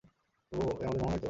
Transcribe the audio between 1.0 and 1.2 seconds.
মোহ নয় তো?